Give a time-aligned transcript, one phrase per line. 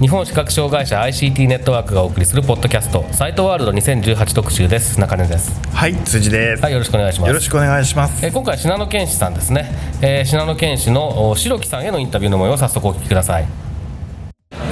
[0.00, 4.98] 日本視覚障害者 ICT ネットワークがお送りするポッドキャストサイトワールド2018特集です。
[4.98, 5.52] 中根です。
[5.70, 7.28] はい辻です、はいよろしくお願いします。
[7.28, 8.26] よろしくお願いします。
[8.26, 9.70] えー今回は信濃県市さんですね、
[10.02, 13.46] えー、信濃県市のお白木さんへのインタビューの模様を早速お聞きください。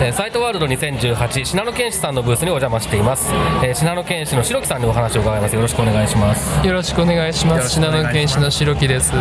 [0.01, 3.31] えーサイトワールド2018信濃県市さんのブースにお邪魔しています、
[3.63, 5.55] えー、信濃県市の白木さんにお話を伺います。
[5.55, 6.67] よろしくお願いします。
[6.67, 7.71] よろしくお願いします。
[7.71, 9.13] 信濃県市の白木です。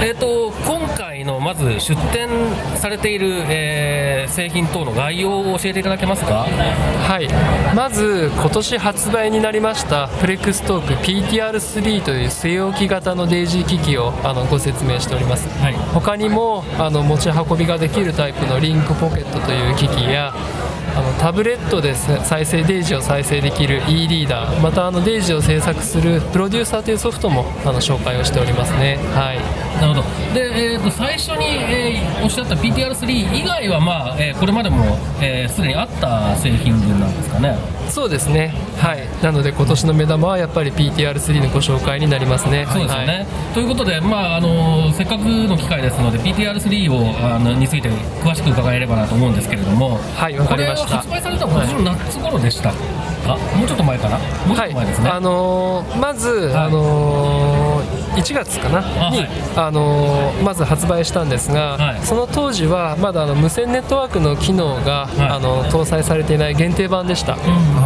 [0.00, 2.28] えー、と今回のまず出展
[2.76, 6.44] されている、えー製品等の概要を教えていただけますか？
[6.44, 7.74] はい。
[7.74, 15.48] まず今年発売になりましたフレックストーク PTR3 という据え置き型のデイジー機器をあのご説明しております。
[15.60, 28.98] はい他にもあの持ち運びができるタイプのリンクポケットという機器やあのタブレットで再生デイジーを再生できる e リーダーまたあのデイジーを制作するプロデューサーというソフトもあの紹介をしておりますね。
[29.14, 29.69] はい。
[29.80, 30.34] なるほど。
[30.34, 37.56] で、えー、と最初に、えーおっしゃった PTR3 以外は、まあえーこれまでもえーすで、にあった製品群なんですかね。
[37.88, 42.66] そうですね、はい、なので今年の目玉はやっぱり PTR3 のご紹介になりますね。
[42.70, 43.26] そうですよね、はい。
[43.54, 47.88] ということで、まああのせっかくの機会ですので PTR3 をあのについて
[48.22, 50.86] 詳しく伺えればなと思うんですけれどもはいわかりました。
[50.86, 52.76] これは発売されたのは今年の夏頃でしたか、
[53.56, 58.80] もうちょっと前かなもうちょっと前ですね、あのーまず、あのー1月かな？
[59.10, 59.28] に、はい。
[59.56, 62.02] あのーまず発売したんですが、はい。
[62.04, 65.20] その当時はまだあの無線ネットワークの機能が、い。
[65.20, 67.36] あの搭載されていない限定版でした、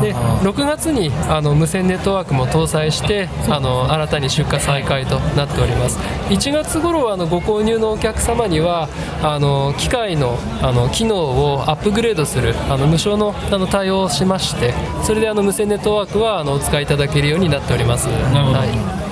[0.00, 5.98] で6月にあの無線ネットワークも搭載してあの新たに出荷再開となっております。
[6.28, 8.88] 1月頃あのご購入のお客様には
[9.22, 14.72] あの機械のあの機能をアップグレードするあの無償のあの対応をしまして
[15.02, 18.08] それであの無線ネットワークはあのお使いいただけるようになっております。
[18.08, 19.03] はい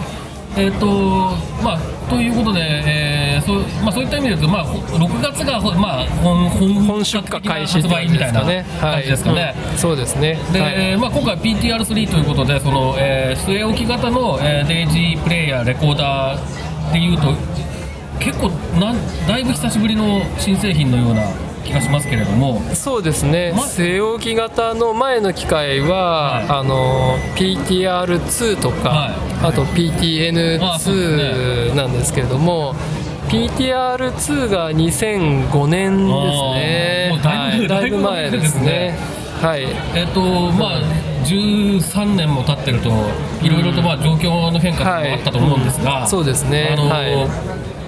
[0.57, 0.87] えっ、と
[1.63, 1.81] まあ
[2.11, 9.55] ということで、えーそうまあ、そういった意味で言うと、まあ、ほ6月が、ほまあ、本本本出荷開始発売みたいなね感じですかね。
[9.73, 10.39] うんそうですね。
[10.53, 10.97] で、はい。
[10.99, 17.29] まあ、今回 PTR3 ということでその、えー据え置き型の、えーデイジープレイヤーレコーダーでいうと
[18.21, 18.97] 結構なん
[19.27, 21.23] だいぶ久しぶりの新製品のような
[21.63, 22.61] 気がしますけれども。
[22.75, 26.47] そうですね、ま据え置き型の前の機械は、はい。
[26.49, 29.13] あの PTR2 とか、はい。
[29.43, 32.75] あとあそうです PTN2 なんですけれども、
[33.29, 38.97] PTR2 が2005年ですね、はいだいぶ前ですね。
[39.41, 39.67] はい。
[39.95, 40.21] えっ、と
[40.53, 40.83] まあ
[41.25, 42.91] 13年も経ってると
[43.43, 46.71] いろいろとまあ状況の変化もあったと思うんですが、そうですね。
[46.73, 47.17] あのはい。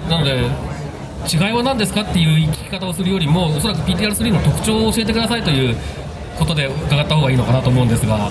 [0.09, 0.64] なので
[1.25, 5.75] 違いは何ですかっていう聞き方をするよりもおそらく PTR3 の特徴を教えてくださいという
[6.37, 8.29] ことで伺った方がいいのかなと思うんですが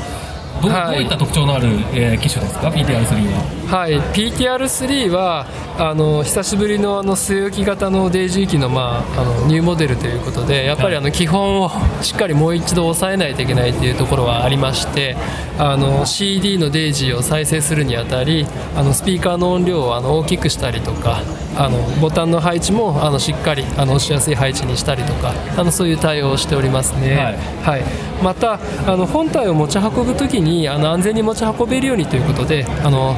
[0.62, 0.96] どう,、はい。
[0.96, 3.78] どういった特徴のある、えー機種ですか？PTR3 は。
[3.78, 5.46] はい、PTR3 は
[5.78, 11.70] あの久しぶりのあの据え置き型のデイジー機の,、まあ、あのニューモデルということでやっぱりあの基本を
[12.02, 15.16] しっかりもう一度抑えないといけないというところはありまして
[15.58, 21.22] あの CD のデイジーを再生するにあたりあのスピーカーの音量をあの大きくしたりとか
[21.56, 27.16] あのボタンの配置もあのしっかりあの押しやすい配置にしたりとかあのそういう対応をしておりますね。
[27.16, 27.36] はい。
[27.62, 27.82] はい、
[28.22, 33.16] またあの本体を持ち運ぶときにあの安全に持ち運べるようにということであの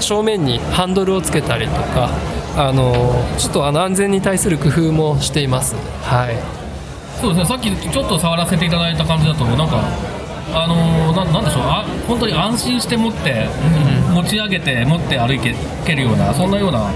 [0.00, 2.10] 正面にハンドルをつけたりとか
[2.56, 2.92] あの
[3.38, 5.74] ちょっとあの安全に対する工夫もしています。
[6.02, 6.36] はい。
[7.20, 7.46] そうですね。
[7.46, 9.82] さっきちょっと触らせていただいた感じだとなんか
[10.54, 11.62] あのーななんでしょう。
[11.64, 13.46] あ本当に安心して持って、
[14.12, 15.40] 持ち上げて持って歩
[15.84, 16.90] けるようなそんなような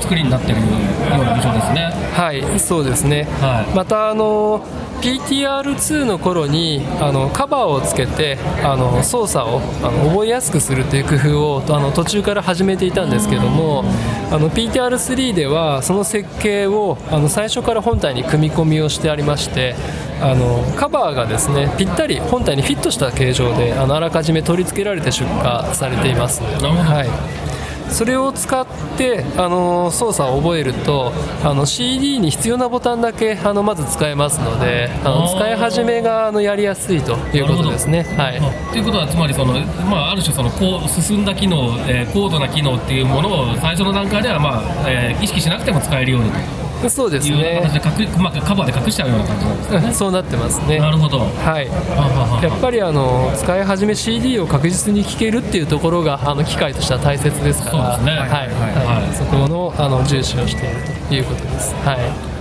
[0.00, 1.92] 作りになってるような印象ですね。
[2.14, 4.64] はい、そうですね、はいまたあの
[5.00, 13.84] PTR2 の頃にあのカバーをつけてあの操作をあの覚えやすくするという工夫をあの途中から始めていたんですけども
[14.30, 19.74] あの PTR3 ではその設計をあの最初から本体に組み込みをしてありまして
[20.20, 26.42] あのカバーがですねぴったり本体にフィットした形状であのあらかじめ取り付けられて出荷されています。
[26.42, 27.04] は
[27.42, 27.45] い
[27.90, 28.66] それを使っ
[28.96, 31.12] てあの操作を覚えると
[31.44, 38.02] あの CD に必要なボタンだけあのまず使えますのであの使い始めがあのやりやすいということですね。
[38.16, 38.40] はい。
[38.72, 39.54] ということはつまりその、
[39.86, 47.62] まあ、ある種そのこう進んだ機能、えー高度な機能っていうものを最初の段階では、まあえー意識しなくても使えるようにとそうですいうで
[48.04, 49.92] 隠、まあ、カバーで隠しちゃうような感じなんですかね。
[49.92, 50.78] そうなってますね。
[50.78, 51.20] なるほど。
[51.20, 51.68] はい。
[51.68, 52.42] ははは。
[52.42, 57.96] やっぱりあの使い始め CD を確実に聴けるっていうところがあの機械としては大切ですから。
[57.96, 58.20] そうですね。
[58.20, 58.28] はい。
[58.28, 59.06] はい。
[59.06, 59.14] はい。
[59.14, 60.76] そこのあの重視をしている
[61.08, 61.74] ということです。
[61.84, 62.36] はい。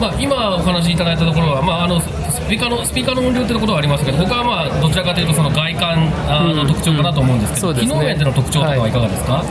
[0.00, 2.06] まあ、今お話しいただいたところは、まあ、あのス
[2.48, 7.74] ピーカーのスピーカーの音量というところはありますけど他はまあどちらかというとその外観あの特徴かなと思うんですけど、うん。
[7.76, 7.92] そうですね。
[7.92, 9.44] 機能面での特徴とかはいかがですか、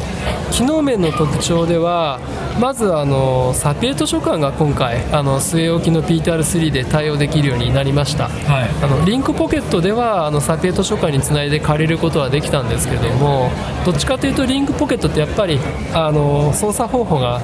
[0.51, 2.19] 機能面の特徴では
[2.59, 8.29] まずあのサピエ図書館が今回あの据え置きの PTR3 で対応できるようになりました。
[8.29, 8.69] はい。
[8.83, 13.51] あのリンクポケットではあのサピエ図書館につないで借りることはできたんですけども
[13.85, 15.59] どっちかというとリンクポケットってやっぱり
[15.93, 17.41] あの操作方法が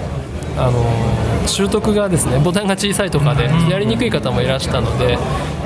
[0.57, 5.17] あの習得がですねボタンが小さいとかでやりにくい方もいらしたので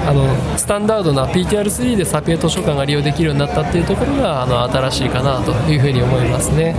[0.07, 0.25] あの
[0.57, 6.73] スタンダードな PTR3 でサピエ図書館が利用できるようになったっていうところがあの新しいかなというふうに思いますね。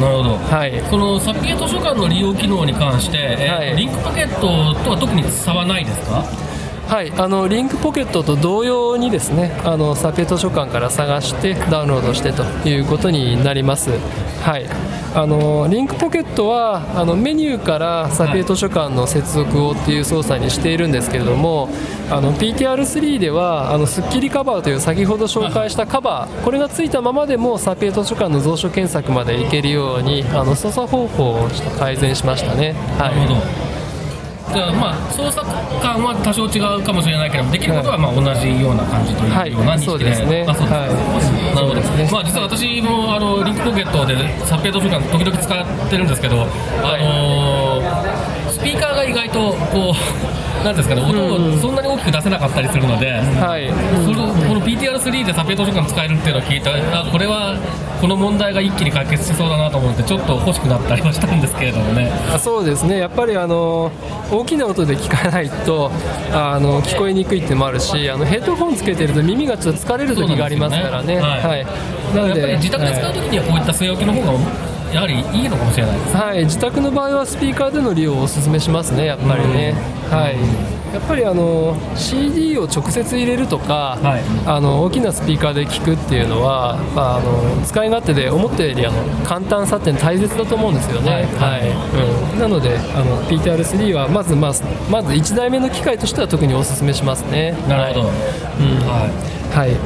[0.00, 0.36] なるほど。
[0.36, 0.82] はい。
[0.88, 3.76] そのサピエ図書館の利用機能に関して、えーはい。
[3.76, 6.24] リンクポケットとは特に差はないですか？
[6.90, 13.90] はい、あのリンクポケットと同様にですねあのサピエ図書館から探してダウンロードしてということになります。
[14.42, 14.66] はい、
[15.14, 21.68] あのリンクポケットはあのメニューからサピエ図書館の接続をっていう操作にしているんですけれども
[22.10, 32.72] あの PTR3 ではあのスッキリカバーという先ほど紹介したカバーこれがついたままでもサピエ図書館の蔵書検索までいけるようにあの操作方法をちょっと改善しましたね。
[32.98, 33.69] はい
[34.50, 35.46] なるほどじゃあまあ操作
[35.80, 40.46] 感は多少違うかもしれないけどできることはまあ同じような感じというはいような認識で、そうですね。
[40.48, 41.54] あそうですか、はい。
[41.54, 41.80] なるほど。
[41.80, 42.08] ね。
[42.12, 44.16] まあ実は私もあのリンクポケットで
[44.46, 53.70] サピエ図書館時々使ってるんですけど、あのースピーカーが意外とこうなんですかね音をそんなに大きく出せなかったりするので、はい。
[54.04, 57.56] そのこの PTR3 でサピエ図書館使えるっていうのを聞いたらあこれは
[58.00, 62.10] この問題が一気に解決しそうだなと思ってちょっと欲しくなったりはしたんですけれどもね。
[62.32, 62.98] あそうですね。
[62.98, 63.90] やっぱりあの
[64.30, 65.90] 大きな音で聞かないと
[66.32, 71.16] あの聞こえにくいっていうのもあるしあのヘッドホンつけてると耳がちょっと疲れる時がありますからね。
[71.16, 71.66] ねはい。
[72.14, 74.32] なやっぱのでり自宅で使うときにはこういった据え置きの方が
[74.92, 79.74] やはりいいのかもしれないですはい、自宅の場合はスピーカーでの利用をお勧めしますね、やっぱりね。
[80.10, 84.22] はいやっぱりあの CD を直接入れるとか、はい。
[84.46, 91.24] あの大きなスピーカーで聞くっていうのは、まあ、あの使い勝手で思ったよりあの簡単さって大切だと思うんですよね、はい。
[91.24, 92.32] はい。
[92.34, 94.52] うん、なのであの PTR3 はまず、まあ、
[94.90, 97.52] まず1台目の機械としては特にお勧めしますね。
[97.68, 98.18] なるほど、はい。
[98.86, 99.10] は
[99.50, 99.76] はい、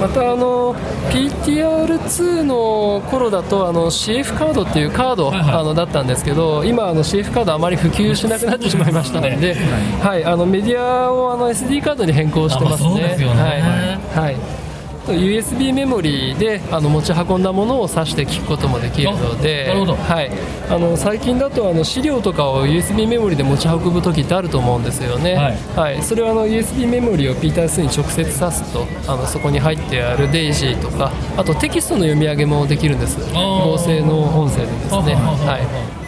[0.00, 0.74] またあの
[1.10, 5.54] PTR2 の頃だとあの CF カードっていうカード、はいはい。
[5.54, 9.54] あのだったんですけど今あの CF カードあまり普及しなくなってしまいましたので、
[10.02, 13.14] はい、あのメディアをあの SD カードに変更してますね。
[13.16, 13.40] すよね。
[13.40, 13.60] はい。
[13.60, 14.63] はい
[15.12, 20.30] USB メモリーであの持ち運んだものを挿して聞くこともできるのではい、
[20.70, 25.56] あの最近だとあの資料とかを USB メモリーで持ち運ぶ時ってあると思うんですよね、はい。
[25.76, 33.18] はい、それはあの USB メモリーを P-2 に直接挿すとあのそこに入ってある DAISY とかあとテキストの読み上げもできるんです。
[33.32, 35.58] 合成の音声でですね、は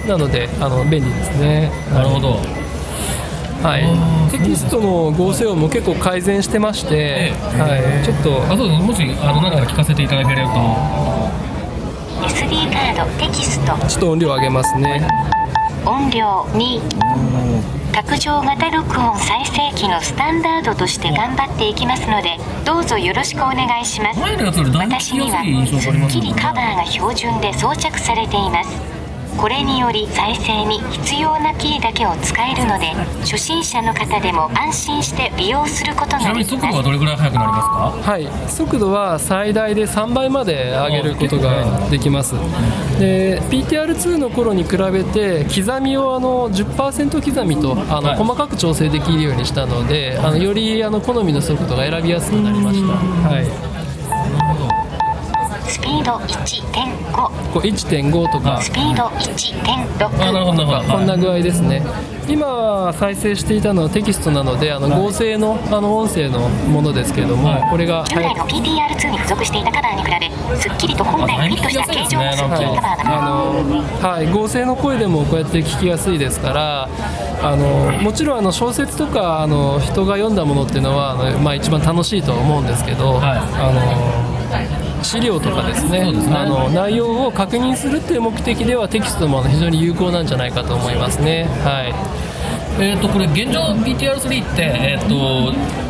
[0.05, 1.71] い、なのであの便利ですね。
[1.93, 2.31] なるほど。
[2.31, 2.66] はい、
[4.31, 10.53] テキストの合成音も結構改善してまして、はい、ちょっとあそうですもしあの何か聞かせていただければ。
[10.55, 10.61] と
[12.29, 13.77] SD カードテキスト。
[13.87, 15.07] ちょっと音量上げますね。
[15.85, 16.81] 音量2
[17.93, 24.21] 卓上型録音再生機のスタンダードとして頑張っていきますのでどうぞよろしくお願いします。
[24.21, 28.96] 私にはすっきりカバーが標準で装着されています
[29.37, 32.87] これにより再生に必要なキーだけを使えるので
[33.21, 38.11] 初心者の方でも安心して利用することちなみに速度ができますはどれぐらい速くなりますか？
[38.13, 42.35] はい、速度は最大で3倍まで上げることができます。
[42.99, 48.17] で PTR2 の頃に比べて刻みをあの10%刻みとあの、はい。
[48.17, 53.47] 細かく調整できるようにしたのであのよりあの好みの速度が選びやすくなりました、はい、
[55.67, 58.61] スピード1.5こう1.5とか。
[58.61, 60.93] スピード1.6あなるほどなるほど。
[60.95, 61.83] こんな具合ですね。
[62.29, 67.71] 今再生していたのはテキストなのであの合成のあの音声のものですけれども、はい。
[67.71, 73.57] これが従来の PTR2 に付属していたカバーに比べすっきりと本来フィットした形状のスッキリカバーがあの
[74.09, 76.89] はい、合成の声でもこうやって聞きやすいですから
[77.43, 83.39] あのもちろんあの小説とかあの人が読んだものっていうのはあの、まあ、一番楽しいとは思うんですけど、はい。
[83.39, 84.26] あの
[85.03, 86.13] 資料とかですね。
[86.13, 86.35] ね。
[86.35, 91.45] あの内容を確認するっていう目的ではテキストも非常に有効なんじゃないかと思いますね。
[91.65, 91.95] はい。
[92.79, 95.49] えー、とこれ現状 BTR3 って、えー、と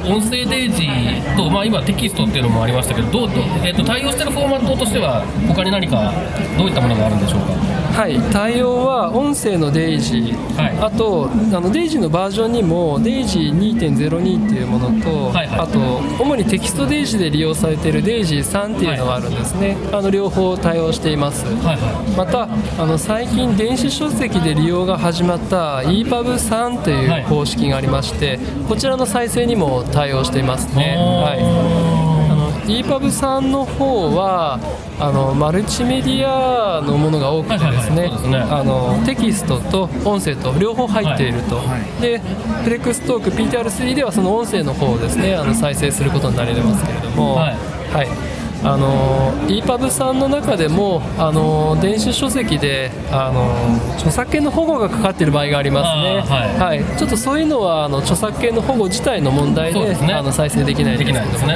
[0.08, 3.28] 音声デイジーと、まあ、今テキストっていうのもありましたけどどう、
[3.64, 6.12] えー、と対応しているフォーマットとしては他に何か
[6.56, 7.85] どういったものがあるんでしょうか？
[7.96, 10.78] はい、対応は音声のデイジー、はい。
[10.78, 15.60] あとあのデイジーのバージョンにもデイジー2.02っていうものと、はいはい。
[15.60, 15.78] あと
[16.22, 22.48] 主にテキストデイジーで利用されているデイジー3っていうのがあるんですね、あの両方対応しています、はいはまた
[22.82, 27.22] あの最近電子書籍で利用が始まった EPUB3 といはい。
[27.22, 28.38] う方式がありまして、
[28.68, 30.96] こちらの再生にも対応していますね。
[30.98, 31.95] はい
[32.66, 34.58] EPUB さんの方は
[34.98, 38.10] あのマルチメディアのものが多くてですね
[39.04, 41.60] テキストと音声と両方入っていると、
[42.00, 42.18] で
[42.64, 47.56] フレックストーク PTR3 ではその音声の方をですねあの再生することになりますけれども、はい。
[47.92, 48.08] はい。
[48.64, 53.54] あの EPUB さんの中でもあの電子書籍であの
[53.94, 56.84] 著作権の保護がかかっている場合がありますね、あーはい。
[56.98, 60.14] ちょっとそういうのはあの著作権の保護自体の問題でね。
[60.14, 61.54] あの再生できないできないですね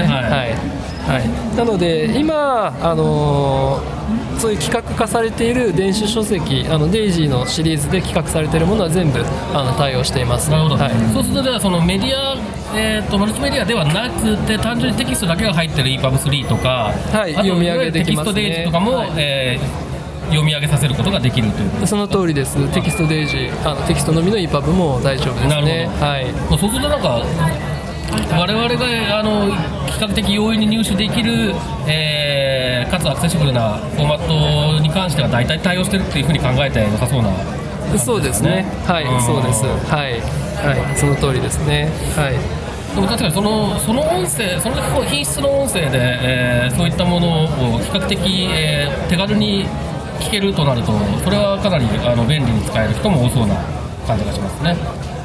[1.10, 1.56] はい。
[1.56, 4.00] なので今、あのー
[4.40, 9.20] そういう規格化されている電子書籍あのデイジーのシリーズで規格されているものは全部
[9.52, 10.50] あの対応しています。
[10.50, 10.92] なるほど、はい。
[11.12, 12.34] そうするとじゃあそのメディア、
[12.74, 17.34] えー、とマルチメディアではなくて単純にテキストだけが入ってる EPUB3 とか、はい。
[17.34, 18.34] 読み上げできますね。
[18.34, 19.12] テキストデイジーとかも、はい。
[19.18, 19.90] えー
[20.30, 21.86] 読み上げさせることができるという。
[21.88, 22.56] その通りです。
[22.72, 26.06] テキストデイジーあのテキストのみの EPUB も大丈夫ですなるねほど。
[26.06, 26.32] はい。
[26.32, 27.20] まあそうするとなんか
[28.32, 29.46] 我々があの
[29.86, 31.54] 比較的容易に入手できる、
[31.86, 34.26] えーかつアクセシブルなフォーマッ
[34.76, 37.30] トに関しては大体対応してるっていうふうに考えて良さそうな
[37.98, 38.64] そうですね。
[38.84, 39.22] はいうん。
[39.22, 39.64] そうです。
[39.64, 40.18] はい、
[40.66, 41.88] はい、その通りですね。
[42.16, 42.94] はい。
[42.94, 44.74] でも確かにそのその音声その
[45.04, 47.46] 品質の音声で、えーそういったものを
[47.78, 49.66] 比較的、えー手軽に
[50.18, 53.54] 聞けるとなるとそれはかなりあの便利に使える人も多そうな
[54.06, 54.76] 感じがしますね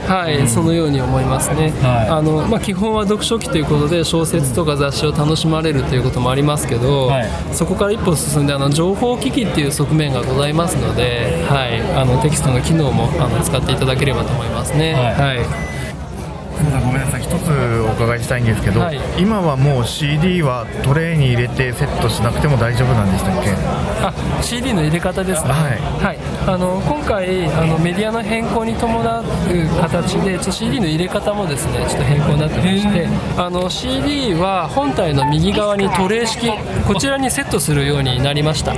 [0.07, 2.09] はい、そのように思いますね、はい。
[2.09, 7.29] あのまあ、基本は読書機ということで小説とか雑誌を楽しまれるということもありますけど、はい。
[7.51, 14.93] そこから一歩進んであの情報機器っていう側面がございますので、はい、あのテキストの機能もあの使っていただければと思いますね。
[14.93, 15.75] はい
[16.55, 17.50] はいすみませんごめんなさい一つ
[17.81, 19.00] お伺いしたいんですけど、はい。
[19.17, 23.51] 今はもう CD はトレーに入れてセットしなくても大丈夫なんでしたっけ？
[24.01, 25.79] あ CD の入れ方ですね、はい。
[26.03, 26.17] はい。
[26.47, 29.24] あの今回あのメディアの変更に伴う
[29.81, 33.07] 形でちょっと CD の入れ方もですねちょっと変更になってまして
[33.38, 36.51] あの CD は本体の右側にトレー式
[36.85, 38.75] こちらにセットするようになりました。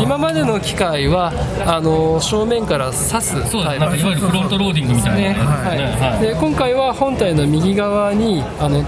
[0.00, 1.32] 今までの機械は
[1.66, 5.24] あの正面から刺すそうですタイプなんかいわゆるフロントローディングみたいなね。
[5.26, 6.08] やつですね。
[6.08, 8.84] はい、で今回は本体の右側にあの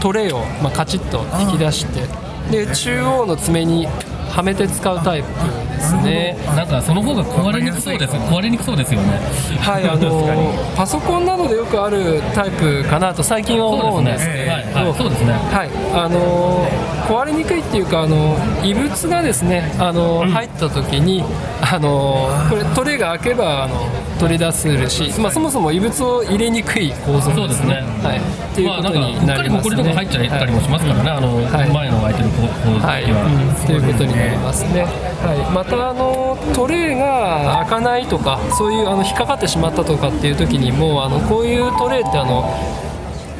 [0.00, 2.06] トレイを、まあ、カチッと引き出して
[2.50, 3.86] で中央の爪に
[4.30, 6.38] はめて使うタイプですね。
[6.56, 9.18] なんかその方が壊れにくそうです壊れにくそうですよね。
[9.60, 14.46] はい、あのパソコンなどでよくあるタイプかなと最近は思うんですけ
[14.80, 15.32] ど、そうですね。
[15.32, 16.66] はい、あの
[17.12, 21.22] 壊れにくいっていうかあの異物がですねあの、入った時に
[21.60, 23.76] あのこれトレイが開けばあの
[24.18, 27.82] 取り出せるし、まあ、そもそも異物を入れにくい構造そうですね。
[28.02, 29.76] はい、っていうことまあなんかうにっかりなりますね。
[29.76, 31.70] 埃とか入っちゃったりもしますからね、あのはい。
[31.70, 33.66] 前の空いてるこうこうはい、時は、うん。
[33.66, 34.82] ということになりますね。
[34.82, 42.48] はい、またあのトレイが開かないとか、そういうあの引っかかってしまったとかっていう時にもあのこういうトレイってあの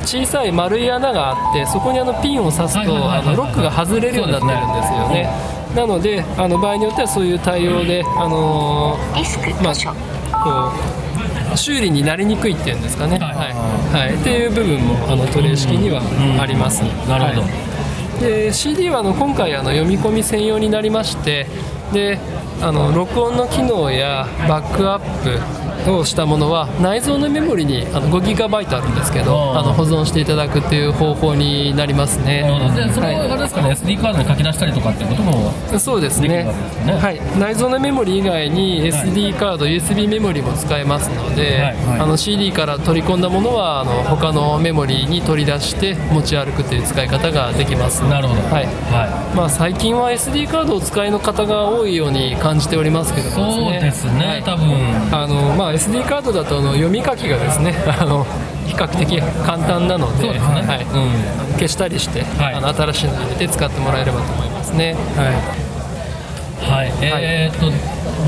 [0.05, 5.29] 小さい丸い穴があってそこにあのピンを刺すとあのロックが外れるようになってるんですよね。
[5.75, 9.75] なのであの場合によってはそういう対応であのデスクまあ
[10.45, 10.73] こ
[11.55, 16.03] う修理になりにくいっていうんですかね、はいはいはい、っていう部分もあのトレイ式には
[16.41, 16.83] あります。
[17.09, 17.41] なるほど。
[17.43, 18.21] はい。
[18.21, 21.47] で CD はあの今回あの読み込み専用になりまして
[21.93, 22.19] で
[22.61, 25.41] あの録音の機能やバックアップ
[25.91, 32.43] をしたものは内蔵のメモリにあの 5GB あるんですけどあの保存していただくっていう方法になりますね。
[32.77, 36.29] でそれはいはあれですかね、SD カードに書き出したりとかっていうこともそうですね。
[36.29, 36.45] ね。
[37.01, 41.77] はい、内蔵のメモリ以外に SD カード、USB メモリも使えますので、はい。
[41.77, 42.01] はい。
[42.01, 48.03] あの CD から取り込んだものはあの他のメモリに取り出して持ち歩くという使い方ができます。
[48.03, 48.41] なるほど。
[48.43, 48.67] はい。
[48.67, 54.43] はまあ、最近は SD カードをお使いの方が多いように感じておりますけどもそうですね、はい。
[54.43, 54.67] 多分。
[55.13, 58.27] あのまあ、SD カードだとあの読み書きがですね あの
[58.67, 60.43] 比較的簡単なのでうん。
[61.55, 62.55] 消したりして、はい。
[62.55, 64.97] あの新しいのを入れて使ってもらえればと思いますね。
[65.17, 65.25] は
[65.59, 65.62] い
[66.63, 67.71] はい、えーっと、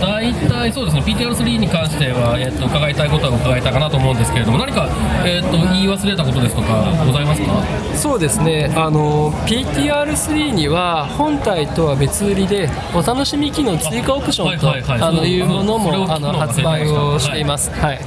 [0.05, 4.89] 大体そうですね、PTR3 に関しては、えーっと伺いたいことは伺いたいかなと思うんですけれども、何か、
[5.25, 7.63] えーっと言い忘れたことですとか、ございますか？
[7.97, 8.73] そうですね。
[8.77, 17.71] あの PTR3 には本体とは別売りでお楽しみ機能追加オプションといういうものもあの発売をしています。
[17.71, 18.01] はい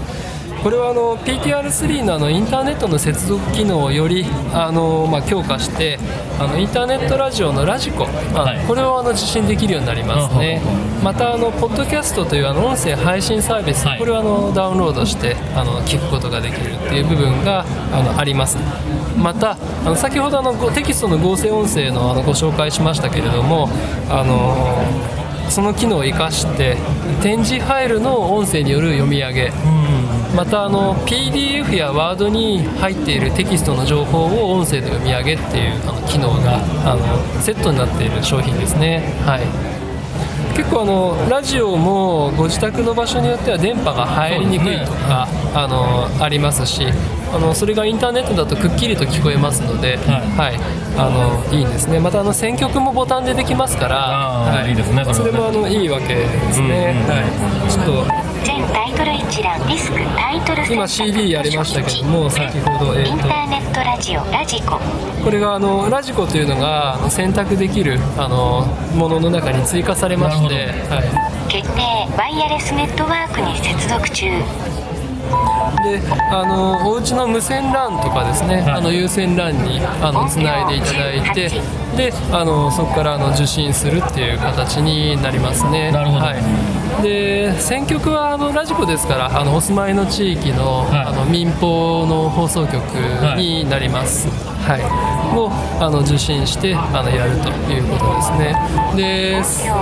[0.63, 5.99] これはあの PTR3 のあのインターネットの接続機能をよりあの、まあ、強化して
[6.39, 8.65] あのインターネットラジオのラジコ、まあはい。
[8.65, 10.61] これをあの受信できるようになりますね。
[11.03, 13.99] またあのポッドキャストというあの音声配信サービス、はい。
[13.99, 18.57] これをあのダウンロードしてあの聞くことができるっていう部分があのあります。
[19.17, 23.69] またあの先ほどあのごテキストの合成音声のあのご紹介しましたけれども
[24.09, 24.83] あの
[25.49, 26.77] その機能を生かして
[27.21, 29.51] 展示ファイルの音声による読み上げ
[30.37, 38.99] またあの PDF や Word に入っているテキストの情報を音声で読み上げっていうあの機能があのセットになっている商品ですね。
[39.25, 39.41] はい。
[40.55, 46.85] 結構あのラジオもご自宅の場所によっては電波が入りにくいとか、あのありますし
[47.33, 50.59] あのそれがインターネットだとくっきりと聞こえますので、はい。
[50.99, 51.99] あのいいんですね。
[51.99, 54.73] またあの選曲もボタンでできますから、あーい。
[54.73, 55.31] いですねそれはね。
[55.31, 57.17] それもあのいいわけですね、うんうん。
[57.17, 64.79] はい、ちょっと全タイトル一覧ディスクタイトル今 CD やりましたけども先ほど、えインターネットラジオラジコ。
[65.21, 71.03] これがあのラジコというのがあの選択できるあのものの中に追加されまして、は
[71.49, 71.81] い、決定。
[72.17, 74.27] ワイヤレスネットワークに接続中。
[75.83, 76.01] で
[76.31, 78.71] あのお家の無線 LAN とかですね、はい。
[78.71, 81.49] あの有線 LAN にあのつないでいただいて
[81.97, 85.91] であのそこからあの受信するっていう形になりますね。
[85.91, 86.25] なるほど。
[86.25, 86.37] はい、
[87.01, 91.05] で選曲はあのラジコですからあのお住まいの地域の,、はい。
[91.05, 92.73] あの民放の放送局
[93.37, 94.81] になります、はい。
[95.37, 95.51] を
[95.83, 98.55] あの受信してあのやるということですね。
[98.95, 99.73] ですか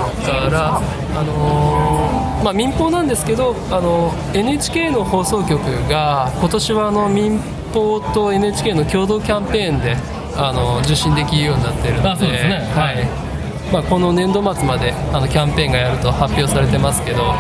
[0.51, 7.39] らあのーまあ、民放なんですけどあの NHK の放送局が今年はあの民
[7.73, 9.95] 放と NHK の共同キャンペーンで
[10.35, 12.59] あの受信できるようになっているのであそうですね。
[12.75, 13.24] はい
[13.71, 17.33] まあ、この年度末まであのキャンペーンがやると発表されてますけど、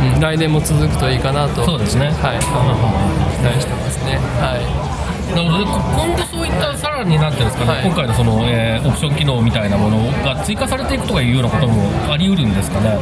[0.00, 4.16] うん、来年も続くといいかなとそうですねはい、期待してますね。
[4.40, 4.99] はい
[5.30, 7.84] なるほどで今後そういったさらになんていうんですかね、はい。
[7.86, 12.98] 今回のその、えーオプション機能みたいなものが追加されていくとかいうようなこともあり得るんですかね？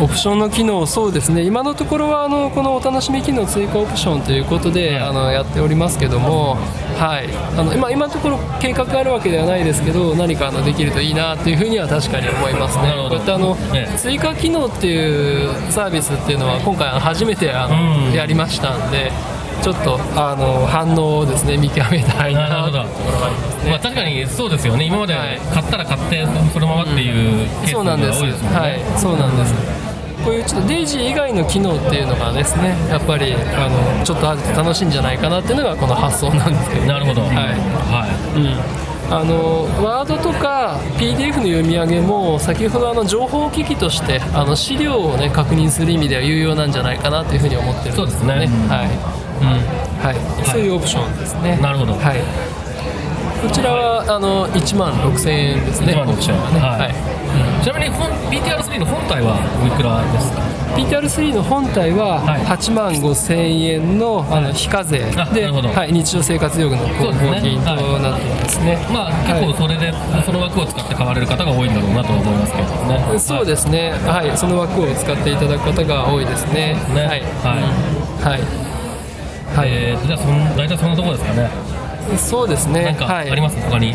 [0.00, 6.56] オプションの機能、そうですね、今のところはあのこのお楽しみ機能追加オプションということで、あのやっておりますけども、
[6.98, 12.92] はい、あの今今のところ計画があるわけではないですけど、何かあのできるといいなというふうには確かに思いますね。
[12.96, 13.98] こうやってあの、ええ。
[13.98, 18.12] 追加機能っていうサービスっていうのは、今回初めてあの、うん。
[18.12, 19.12] やりましたんで、
[19.62, 22.48] ちょっとあの反応をですね見極めたいな。
[22.48, 22.78] るほど。
[22.78, 23.70] なというところがありますね。
[23.70, 25.38] まあ、確かにそうですよね、今まではい。
[25.52, 28.22] 買ったら買って、そのままっていうケースが多いそうなんです。
[28.22, 28.58] ですもんね。
[28.58, 29.54] はい、そうなんです。
[30.24, 33.68] こういうちょっとデイジー以外の機能っていうのがですね、やっぱりあ
[33.98, 48.34] のちょっとあると楽しいんじゃないかなっていうのがこの発想なんですけど、なるほど、はい、はうん、あのワードとか PDF の読み上げも先ほどあの情報機器としてあの資料をね確認する意味では有用なんじゃないかなというふうに思ってるんそうですね。
[48.68, 51.58] はい、うんはい、そういうオプションですね。
[51.60, 51.94] なるほど。
[51.94, 52.20] はい。
[53.40, 55.94] こちらはあの1万6000円ですね。
[55.94, 56.12] 1万6000円。
[56.12, 56.60] オプションはね。
[56.60, 56.80] はい。
[56.80, 56.90] はい。
[57.60, 60.40] い、ちなみに本 PTR3 の本体はいくらですか
[60.76, 62.40] ？PTR3 の本体ははい。
[62.42, 65.04] 8万5千円のあの非課税。
[65.16, 65.68] あで、なるほど。
[65.68, 67.40] はい、日常生活用具のそうですね。
[67.40, 68.78] 交付金となっていますね。
[68.92, 69.92] まあ結構それで、
[70.24, 73.18] その枠を使って買われる方が多いんだろうなと思いますけどね。
[73.18, 76.76] そうですね、はい、その枠を使っていただく方が多いですね。
[76.94, 77.06] ね。
[77.06, 77.22] はい、
[78.22, 78.40] はい。
[78.64, 78.69] うん
[79.60, 81.50] はい、はいえー、じゃあそん大体そんなところですかね。
[82.16, 82.84] そうですね。
[82.84, 83.30] なんかはい。
[83.30, 83.94] あります、他に？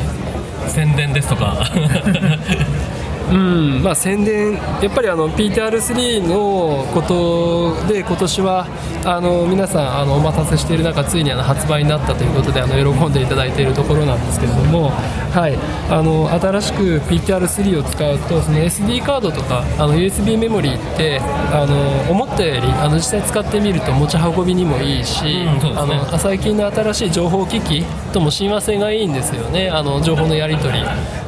[0.68, 1.66] 宣伝ですとか。
[3.32, 3.82] うん。
[3.82, 8.68] まあ、宣伝、やっぱりあの PTR3 のことで今年は
[9.04, 14.92] あの皆さんあのお待たせしている中ついにあの発売になったということであの喜んでいただいているところなんですけれども、
[15.36, 15.58] はい、
[15.90, 25.74] あの新しく PTR3 を使うとその SD カードとかあの USB メモリーってあの思ったよりあの実際使ってみると持ち運びにもいいし、うんね。
[25.76, 30.80] あの最近の新しい情報機器とも親和性がいいんですよね、あの情報のやり取り。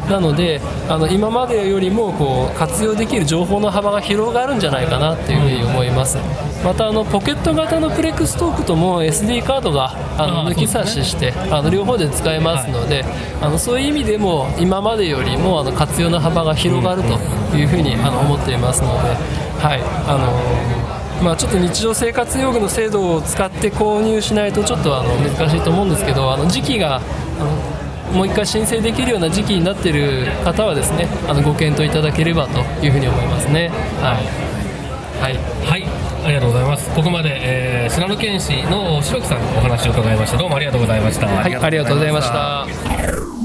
[0.10, 6.18] なのであの今までよりもこう活用できる情報の幅が広がるんじゃないかなっていうふうに思います。
[6.64, 13.06] またあのポケット型のプレックストークとも SD カードがあの抜き差ししてあの両方で使えますので、
[13.42, 19.10] あのそういう意味でも今までよりもあの活用の幅が広がるというふうにあの思っていますので、
[19.60, 19.82] はい。
[20.08, 27.77] あのまあ、ちょっと日常生活用具の制度を使って購入しないとちょっとあの難しいと思うんですけどあの時期があの
[28.14, 33.70] もう一回申請できるような時期になっている方はですねあのご検討いただければというふうに思いますね。
[34.02, 34.48] はい、
[35.22, 35.38] はい。
[35.66, 35.84] はい。
[36.26, 36.90] ありがとうございます。
[36.94, 40.38] ここまで、えー、信濃県市の白木さんにお話を伺いました。
[40.38, 41.28] どうもありがとうございました。
[41.28, 43.37] はい、ありがとうございました。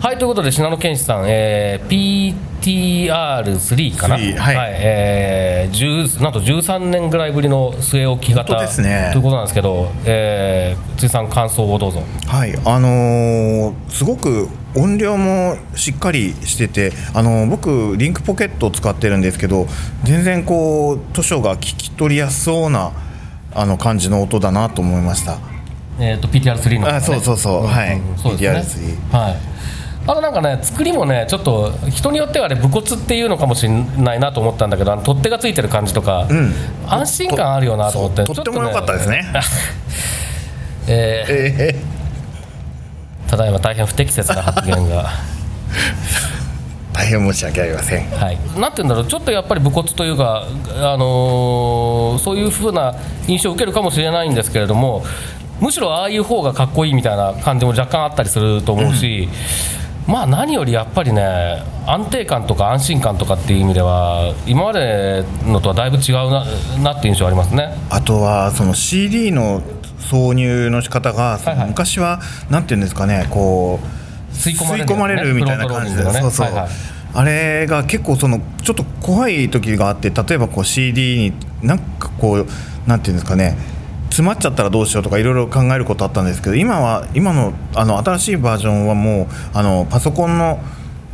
[0.00, 2.30] はい、ということで、信濃健志さん、えー、
[2.62, 4.56] PTR3 かな、3はい。
[4.78, 9.10] えー10なんと13年ぐらいぶりの据え置き型ですね。
[9.12, 12.04] ということなんですけど、えー、辻さん、感想をどうぞ。
[12.26, 19.66] はいあのーすごく音量もしっかりしてて、あのー僕リンクポケットを使ってるんですけど
[20.04, 22.92] 全然こう図書が聞き取りやすそうな
[23.52, 25.38] あの感じの音だなと思いました。
[25.98, 27.66] えー、と PTR3 の、ね、あそうそうそう。
[27.66, 28.00] はい。
[28.16, 28.96] そうですね。
[29.10, 29.58] PTR3 はい
[30.08, 36.52] あとなんかね作りもねちょっと人によってはね武骨っていうのかもしれないなと思ったんだけどあの取っ手がついてる感じとか、ん。
[36.86, 39.22] 安心感あるよなと思ってそうとっても良かったですね。
[40.88, 41.98] えーえ
[43.28, 45.04] ただいま大変不適切な発言が。
[45.04, 45.08] ー
[46.98, 48.10] 大変申し訳ありません。
[48.10, 50.44] はい、なんて言うんだろう、ちょっとやっぱり武骨というか、
[50.78, 52.94] あのーそういうふうな
[53.26, 55.04] 印象を受けるかもしれないんですけれども、
[55.60, 59.28] むしろああいう方がかっこいいみたいな感じも若干あったりすると思うし、
[60.08, 66.46] まあ何よりやっぱりね、安定感とか安心感とかっていう意味では、今までのとはだいぶ違うな
[66.82, 67.74] なって印象ありますね。
[67.90, 69.62] あとはその CD の
[70.10, 71.68] 挿入の仕方が、はいはい。
[71.68, 76.68] 昔はなんていうんですかねこう吸い込まれるみたいな感じで、ねそうそう、はいはい
[77.14, 81.32] あれが結構そのちょっと怖い時があって例えばこう CD に
[81.66, 82.46] なんかこう。
[82.88, 83.10] なんてい。
[83.10, 83.56] うんですかね
[84.18, 90.58] 詰まっちゃったらどうしようとかいろいろ考えることあったんですけど今は今のあの新しいバージョンはもうあのパソコンの、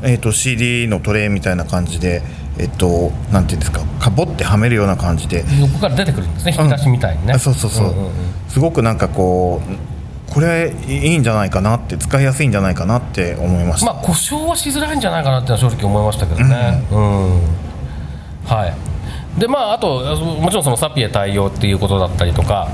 [0.03, 2.23] えー、と CD のトレイみたいな感じで
[2.59, 7.35] えっとなんていうんですかかぼってはめるような感じで横から出てくるんですね、引き出しみたいにね。
[7.35, 8.11] あそうそうそう,、んんん
[8.49, 16.83] すごくなんかこうこれいいんじゃないかなって使いやすいんじゃないかなって思いました、まあ故障はしづらいんじゃないかなって正直思いましたけどね。
[16.91, 17.41] うん
[18.47, 18.75] はい。
[19.39, 22.71] でまああともちろんそのサピエ対応っていうことだったりとか。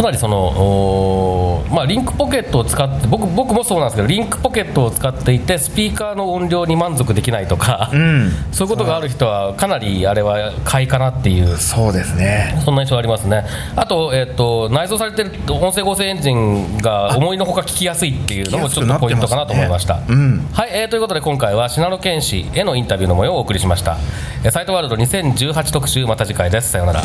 [0.00, 13.44] かなりそのまあ、リンクポケットを使って僕僕もそうなんですけどリンクポケットを使っていてスピーカーの音量に満足できないとか、んそういうことがある人はかなりあれは買いかなっていうそうですねそんな印象ありますね。
[13.76, 20.00] あと、えっと内蔵されてる音声合成エンジンが思いのほか聞きやすいっていうのもちょっとポイントかなと思いました。
[20.08, 23.98] うんはい、えーということで今回は信濃県市へのインタビューの模様をお送りしました。
[24.44, 26.70] えーサイトワールド2018特集また次回です。
[26.70, 27.02] さようなら。